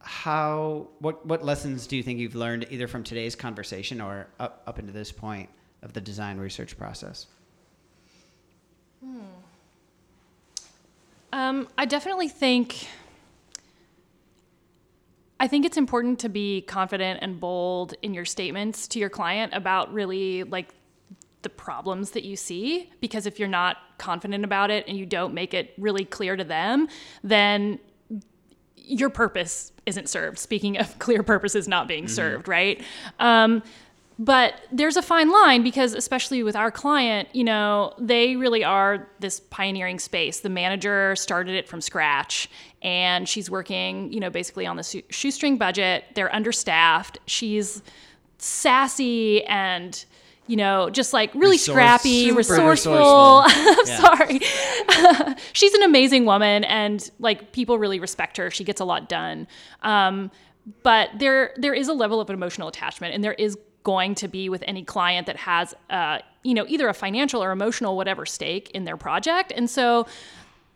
how 0.05 0.87
what 0.99 1.25
what 1.25 1.43
lessons 1.43 1.87
do 1.87 1.97
you 1.97 2.03
think 2.03 2.19
you've 2.19 2.35
learned 2.35 2.67
either 2.69 2.87
from 2.87 3.03
today's 3.03 3.35
conversation 3.35 3.99
or 3.99 4.27
up 4.39 4.61
up 4.67 4.77
into 4.77 4.91
this 4.91 5.11
point 5.11 5.49
of 5.81 5.93
the 5.93 6.01
design 6.01 6.37
research 6.37 6.77
process? 6.77 7.25
Hmm. 9.03 9.19
Um, 11.33 11.67
I 11.77 11.85
definitely 11.85 12.29
think 12.29 12.87
I 15.39 15.47
think 15.47 15.65
it's 15.65 15.77
important 15.77 16.19
to 16.19 16.29
be 16.29 16.61
confident 16.61 17.19
and 17.23 17.39
bold 17.39 17.95
in 18.03 18.13
your 18.13 18.25
statements 18.25 18.87
to 18.89 18.99
your 18.99 19.09
client 19.09 19.53
about 19.55 19.91
really 19.91 20.43
like 20.43 20.73
the 21.41 21.49
problems 21.49 22.11
that 22.11 22.23
you 22.23 22.35
see 22.35 22.91
because 23.01 23.25
if 23.25 23.37
you're 23.37 23.47
not 23.47 23.77
confident 23.97 24.43
about 24.43 24.71
it 24.71 24.85
and 24.87 24.97
you 24.97 25.05
don't 25.05 25.33
make 25.33 25.53
it 25.53 25.73
really 25.77 26.05
clear 26.05 26.35
to 26.35 26.43
them, 26.43 26.87
then 27.23 27.79
your 28.87 29.09
purpose 29.09 29.71
isn't 29.85 30.09
served. 30.09 30.39
Speaking 30.39 30.77
of 30.77 30.97
clear 30.99 31.23
purposes 31.23 31.67
not 31.67 31.87
being 31.87 32.05
mm-hmm. 32.05 32.13
served, 32.13 32.47
right? 32.47 32.81
Um, 33.19 33.63
but 34.17 34.61
there's 34.71 34.95
a 34.95 35.01
fine 35.01 35.29
line 35.29 35.61
because 35.61 35.93
especially 35.93 36.41
with 36.41 36.55
our 36.55 36.71
client 36.71 37.27
you 37.33 37.43
know 37.43 37.93
they 37.99 38.35
really 38.35 38.63
are 38.63 39.09
this 39.19 39.41
pioneering 39.41 39.99
space 39.99 40.39
the 40.39 40.49
manager 40.49 41.15
started 41.17 41.55
it 41.55 41.67
from 41.67 41.81
scratch 41.81 42.49
and 42.81 43.27
she's 43.27 43.49
working 43.49 44.11
you 44.13 44.19
know 44.19 44.29
basically 44.29 44.65
on 44.65 44.77
the 44.77 45.03
shoestring 45.09 45.57
budget 45.57 46.05
they're 46.15 46.33
understaffed 46.33 47.17
she's 47.25 47.83
sassy 48.37 49.43
and 49.45 50.05
you 50.47 50.55
know, 50.55 50.89
just 50.89 51.13
like 51.13 51.33
really 51.33 51.53
Resource, 51.53 51.75
scrappy, 51.75 52.31
resourceful. 52.31 53.43
resourceful. 53.43 53.85
Sorry. 53.85 54.39
She's 55.53 55.73
an 55.73 55.83
amazing 55.83 56.25
woman 56.25 56.63
and 56.65 57.09
like 57.19 57.51
people 57.51 57.79
really 57.79 57.99
respect 57.99 58.37
her. 58.37 58.51
She 58.51 58.63
gets 58.63 58.79
a 58.79 58.85
lot 58.85 59.09
done. 59.09 59.47
Um, 59.81 60.31
but 60.83 61.09
there 61.17 61.53
there 61.57 61.73
is 61.73 61.87
a 61.87 61.93
level 61.93 62.19
of 62.21 62.29
emotional 62.29 62.67
attachment 62.67 63.13
and 63.13 63.23
there 63.23 63.33
is 63.33 63.57
going 63.83 64.15
to 64.15 64.27
be 64.27 64.49
with 64.49 64.63
any 64.67 64.83
client 64.83 65.27
that 65.27 65.37
has 65.37 65.73
uh, 65.89 66.19
you 66.45 66.53
know, 66.53 66.65
either 66.67 66.87
a 66.87 66.93
financial 66.93 67.43
or 67.43 67.51
emotional 67.51 67.97
whatever 67.97 68.25
stake 68.25 68.69
in 68.71 68.85
their 68.85 68.97
project. 68.97 69.51
And 69.55 69.67
so, 69.67 70.05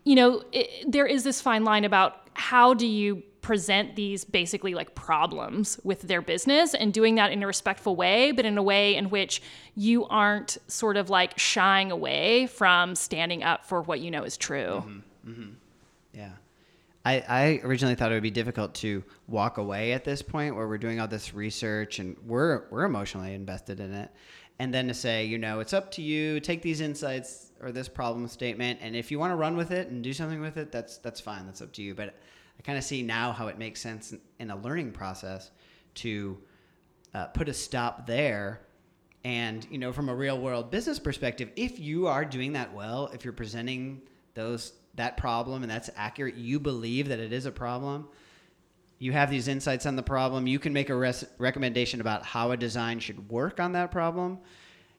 you 0.04 0.16
know, 0.16 0.42
it, 0.52 0.90
there 0.90 1.06
is 1.06 1.22
this 1.22 1.40
fine 1.40 1.62
line 1.64 1.84
about 1.84 2.28
how 2.34 2.74
do 2.74 2.86
you 2.86 3.22
present 3.50 3.96
these 3.96 4.24
basically 4.24 4.74
like 4.74 4.94
problems 4.94 5.80
with 5.82 6.02
their 6.02 6.22
business 6.22 6.72
and 6.72 6.94
doing 6.94 7.16
that 7.16 7.32
in 7.32 7.42
a 7.42 7.46
respectful 7.48 7.96
way, 7.96 8.30
but 8.30 8.44
in 8.44 8.56
a 8.56 8.62
way 8.62 8.94
in 8.94 9.10
which 9.10 9.42
you 9.74 10.06
aren't 10.06 10.56
sort 10.68 10.96
of 10.96 11.10
like 11.10 11.36
shying 11.36 11.90
away 11.90 12.46
from 12.46 12.94
standing 12.94 13.42
up 13.42 13.66
for 13.66 13.82
what 13.82 13.98
you 13.98 14.08
know 14.08 14.22
is 14.22 14.36
true. 14.36 14.84
Mm-hmm. 14.86 15.30
Mm-hmm. 15.30 15.50
Yeah. 16.14 16.30
I, 17.04 17.24
I 17.28 17.60
originally 17.64 17.96
thought 17.96 18.12
it 18.12 18.14
would 18.14 18.22
be 18.22 18.30
difficult 18.30 18.72
to 18.74 19.02
walk 19.26 19.58
away 19.58 19.94
at 19.94 20.04
this 20.04 20.22
point 20.22 20.54
where 20.54 20.68
we're 20.68 20.78
doing 20.78 21.00
all 21.00 21.08
this 21.08 21.34
research 21.34 21.98
and 21.98 22.16
we're 22.24 22.68
we're 22.70 22.84
emotionally 22.84 23.34
invested 23.34 23.80
in 23.80 23.92
it. 23.92 24.12
And 24.60 24.72
then 24.72 24.86
to 24.86 24.94
say, 24.94 25.24
you 25.24 25.38
know, 25.38 25.58
it's 25.58 25.72
up 25.72 25.90
to 25.92 26.02
you, 26.02 26.38
take 26.38 26.62
these 26.62 26.80
insights 26.80 27.50
or 27.60 27.72
this 27.72 27.88
problem 27.88 28.28
statement, 28.28 28.78
and 28.80 28.94
if 28.94 29.10
you 29.10 29.18
want 29.18 29.32
to 29.32 29.36
run 29.36 29.56
with 29.56 29.72
it 29.72 29.88
and 29.88 30.04
do 30.04 30.12
something 30.12 30.40
with 30.40 30.56
it, 30.56 30.70
that's 30.70 30.98
that's 30.98 31.20
fine. 31.20 31.46
That's 31.46 31.60
up 31.60 31.72
to 31.72 31.82
you. 31.82 31.96
But 31.96 32.14
I 32.60 32.62
kind 32.62 32.76
of 32.76 32.84
see 32.84 33.02
now 33.02 33.32
how 33.32 33.46
it 33.46 33.56
makes 33.56 33.80
sense 33.80 34.12
in, 34.38 34.50
a 34.50 34.56
learning 34.56 34.92
process 34.92 35.50
to 35.94 36.36
uh, 37.14 37.24
put 37.28 37.48
a 37.48 37.54
stop 37.54 38.06
there. 38.06 38.60
And 39.24 39.66
you 39.70 39.78
know, 39.78 39.94
from 39.94 40.10
a 40.10 40.14
real 40.14 40.38
world 40.38 40.70
business 40.70 40.98
perspective, 40.98 41.50
if 41.56 41.80
you 41.80 42.06
are 42.06 42.22
doing 42.22 42.52
that 42.52 42.74
well, 42.74 43.08
if 43.14 43.24
you're 43.24 43.32
presenting 43.32 44.02
those 44.34 44.74
that 44.96 45.16
problem 45.16 45.62
and 45.62 45.72
that's 45.72 45.88
accurate, 45.96 46.34
you 46.34 46.60
believe 46.60 47.08
that 47.08 47.18
it 47.18 47.32
is 47.32 47.46
a 47.46 47.50
problem. 47.50 48.08
You 48.98 49.12
have 49.12 49.30
these 49.30 49.48
insights 49.48 49.86
on 49.86 49.96
the 49.96 50.02
problem. 50.02 50.46
You 50.46 50.58
can 50.58 50.74
make 50.74 50.90
a 50.90 50.94
res- 50.94 51.24
recommendation 51.38 52.02
about 52.02 52.26
how 52.26 52.50
a 52.50 52.58
design 52.58 53.00
should 53.00 53.30
work 53.30 53.58
on 53.58 53.72
that 53.72 53.90
problem. 53.90 54.38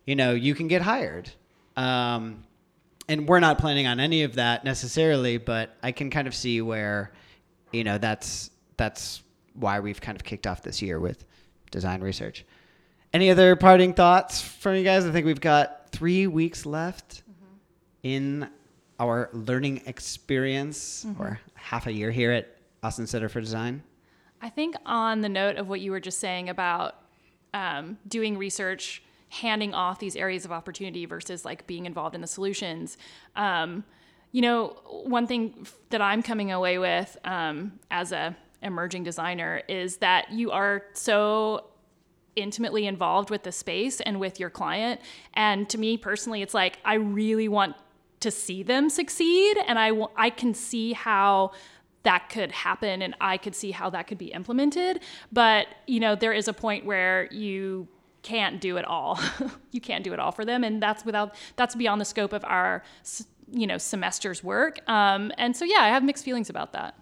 You 0.08 0.16
know, 0.16 0.34
you 0.34 0.56
can 0.56 0.68
get 0.68 0.82
hired. 0.82 1.30
Um, 1.78 2.44
and 3.08 3.28
we're 3.28 3.40
not 3.40 3.60
planning 3.60 3.86
on 3.86 4.00
any 4.00 4.24
of 4.24 4.34
that 4.36 4.64
necessarily, 4.64 5.38
but 5.38 5.78
I 5.84 5.92
can 5.92 6.10
kind 6.10 6.28
of 6.28 6.34
see 6.34 6.60
where 6.60 7.12
you 7.72 7.84
know 7.84 7.98
that's 7.98 8.52
that's 8.78 9.24
why 9.54 9.80
we've 9.80 10.02
kind 10.02 10.16
of 10.16 10.24
kicked 10.24 10.48
off 10.48 10.62
this 10.62 10.82
year 10.82 11.00
with 11.00 11.26
design 11.72 12.02
research. 12.02 12.46
Any 13.14 13.30
other 13.30 13.56
parting 13.56 13.94
thoughts 13.94 14.42
from 14.42 14.76
you 14.76 14.84
guys? 14.84 15.06
I 15.06 15.12
think 15.12 15.26
we've 15.26 15.42
got 15.42 15.90
three 15.92 16.28
weeks 16.28 16.66
left 16.66 17.24
mm-hmm. 17.24 17.56
in 18.04 18.50
our 19.00 19.30
learning 19.34 19.82
experience, 19.86 21.06
mm-hmm. 21.06 21.22
or 21.22 21.40
half 21.56 21.88
a 21.88 21.92
year 21.92 22.12
here 22.12 22.32
at 22.32 22.56
Austin 22.84 23.08
Center 23.08 23.28
for 23.28 23.42
Design. 23.42 23.84
I 24.42 24.50
think 24.50 24.76
on 24.86 25.22
the 25.22 25.30
note 25.30 25.58
of 25.58 25.68
what 25.68 25.82
you 25.82 25.92
were 25.92 26.00
just 26.00 26.20
saying 26.20 26.50
about 26.50 26.96
um, 27.54 27.98
doing 28.08 28.38
research, 28.38 29.04
handing 29.30 29.74
off 29.74 30.00
these 30.00 30.16
areas 30.16 30.46
of 30.46 30.52
opportunity 30.52 31.06
versus 31.06 31.46
like 31.46 31.68
being 31.68 31.86
involved 31.86 32.16
in 32.16 32.22
the 32.22 32.28
solutions. 32.28 32.98
Um, 33.36 33.84
you 34.32 34.42
know, 34.42 34.78
one 34.86 35.28
thing 35.28 35.68
that 35.90 36.02
I'm 36.02 36.24
coming 36.24 36.52
away 36.52 36.78
with 36.78 37.18
um, 37.26 37.80
as 37.90 38.12
a 38.12 38.36
emerging 38.62 39.04
designer 39.04 39.62
is 39.68 39.98
that 39.98 40.32
you 40.32 40.52
are 40.52 40.84
so 40.94 41.66
intimately 42.36 42.86
involved 42.86 43.30
with 43.30 43.44
the 43.44 43.52
space 43.52 44.00
and 44.02 44.20
with 44.20 44.40
your 44.40 44.50
client. 44.50 45.02
And 45.34 45.68
to 45.70 45.78
me 45.78 45.98
personally, 45.98 46.42
it's 46.42 46.54
like 46.54 46.80
I 46.86 46.94
really 46.96 47.48
want 47.48 47.76
to 48.22 48.32
see 48.32 48.64
them 48.64 48.90
succeed, 48.90 49.58
and 49.68 49.80
I 49.80 49.90
w- 49.90 50.10
I 50.16 50.30
can 50.30 50.54
see 50.54 50.94
how 50.94 51.52
that 52.04 52.30
could 52.30 52.52
happen 52.52 53.02
and 53.02 53.16
I 53.22 53.38
could 53.38 53.56
see 53.56 53.72
how 53.72 53.90
that 53.92 54.08
could 54.08 54.18
be 54.18 54.28
implemented. 54.28 55.02
But, 55.32 55.68
you 55.86 56.00
know, 56.00 56.16
there 56.16 56.34
is 56.34 56.48
a 56.48 56.54
point 56.54 56.86
where 56.86 57.28
you 57.32 57.88
can't 58.24 58.60
do 58.60 58.78
it 58.78 58.86
all. 58.86 59.20
you 59.72 59.82
can't 59.82 60.04
do 60.04 60.14
it 60.14 60.20
all 60.20 60.32
for 60.32 60.46
them. 60.46 60.64
And 60.64 60.82
that's 60.82 61.06
without, 61.06 61.36
that's 61.56 61.76
beyond 61.76 62.02
the 62.02 62.06
scope 62.06 62.34
of 62.34 62.44
our 62.46 62.84
you 63.52 63.68
know 63.68 63.78
semester's 63.78 64.44
work. 64.44 64.80
Um, 64.90 65.32
and 65.38 65.56
so 65.56 65.66
yeah 65.66 65.80
i 65.82 65.88
have 65.90 66.04
mixed 66.04 66.24
feelings 66.24 66.50
about 66.50 66.74
that. 66.74 66.96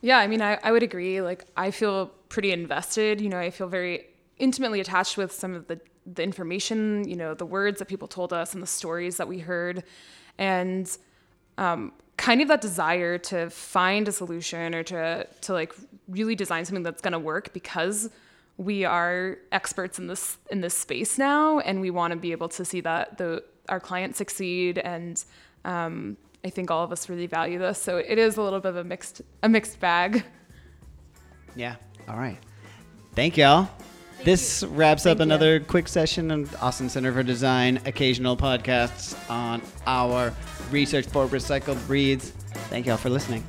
Yeah 0.00 0.18
i 0.18 0.26
mean 0.26 0.42
I, 0.42 0.58
I 0.62 0.72
would 0.72 0.82
agree. 0.82 1.20
Like 1.20 1.46
i 1.56 1.70
feel 1.70 2.06
pretty 2.28 2.52
invested. 2.52 3.20
You 3.20 3.28
know 3.28 3.38
i 3.38 3.50
feel 3.50 3.68
very 3.68 4.06
intimately 4.38 4.80
attached 4.80 5.16
with 5.16 5.32
some 5.32 5.54
of 5.54 5.66
the 5.66 5.80
the 6.06 6.22
information 6.22 7.08
you 7.08 7.16
know 7.16 7.34
the 7.34 7.46
words 7.46 7.80
that 7.80 7.86
people 7.86 8.06
told 8.06 8.32
us 8.32 8.54
and 8.54 8.62
the 8.62 8.66
stories 8.66 9.16
that 9.16 9.28
we 9.28 9.38
heard. 9.38 9.84
And 10.38 10.86
um, 11.58 11.92
kind 12.16 12.40
of 12.40 12.48
that 12.48 12.60
desire 12.60 13.18
to 13.18 13.50
find 13.50 14.08
a 14.08 14.12
solution 14.12 14.74
or 14.74 14.82
to 14.82 15.26
to 15.42 15.52
like 15.52 15.74
really 16.08 16.34
design 16.34 16.64
something 16.64 16.82
that's 16.82 17.02
going 17.02 17.12
to 17.12 17.18
work 17.18 17.52
because 17.52 18.10
we 18.56 18.84
are 18.84 19.38
experts 19.52 19.98
in 19.98 20.06
this 20.06 20.38
in 20.50 20.60
this 20.60 20.74
space 20.74 21.18
now 21.18 21.58
and 21.60 21.80
we 21.80 21.90
want 21.90 22.12
to 22.12 22.16
be 22.16 22.32
able 22.32 22.48
to 22.48 22.64
see 22.64 22.80
that 22.80 23.18
the 23.18 23.42
our 23.68 23.80
clients 23.80 24.18
succeed 24.18 24.78
and 24.78 25.24
um, 25.64 26.16
I 26.44 26.50
think 26.50 26.70
all 26.70 26.84
of 26.84 26.92
us 26.92 27.08
really 27.08 27.26
value 27.26 27.58
this 27.58 27.80
so 27.80 27.96
it 27.98 28.18
is 28.18 28.36
a 28.36 28.42
little 28.42 28.60
bit 28.60 28.70
of 28.70 28.76
a 28.76 28.84
mixed 28.84 29.22
a 29.42 29.48
mixed 29.48 29.80
bag 29.80 30.24
Yeah. 31.54 31.76
All 32.08 32.18
right. 32.18 32.38
Thank 33.14 33.36
y'all. 33.38 33.68
this 34.24 34.62
wraps 34.62 35.06
up 35.06 35.18
Thank 35.18 35.28
you. 35.28 35.34
another 35.34 35.60
quick 35.60 35.88
session 35.88 36.30
of 36.30 36.54
Austin 36.62 36.88
Center 36.90 37.12
for 37.12 37.22
Design, 37.22 37.80
occasional 37.86 38.36
podcasts 38.36 39.16
on 39.30 39.62
our 39.86 40.32
research 40.70 41.06
for 41.06 41.26
recycled 41.26 41.78
reads. 41.88 42.30
Thank 42.70 42.86
y'all 42.86 42.96
for 42.98 43.08
listening. 43.10 43.42